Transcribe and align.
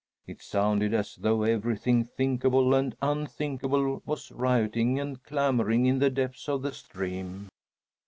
It 0.25 0.41
sounded 0.41 0.95
as 0.95 1.15
though 1.15 1.43
everything 1.43 2.03
thinkable 2.05 2.73
and 2.73 2.95
unthinkable 3.03 4.01
was 4.03 4.31
rioting 4.31 4.99
and 4.99 5.21
clamoring 5.21 5.85
in 5.85 5.99
the 5.99 6.09
depths 6.09 6.49
of 6.49 6.63
the 6.63 6.73
stream. 6.73 7.49